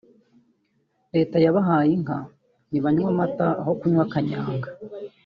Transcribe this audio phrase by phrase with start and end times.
[1.15, 2.17] Leta yabahaye inka
[2.69, 4.69] nibanywe amata aho kunywa kanyanga